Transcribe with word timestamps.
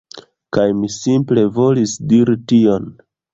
Kaj 0.55 0.63
mi 0.77 0.89
simple 0.93 1.43
volis 1.59 1.95
diri 2.15 2.37
tion. 2.55 2.91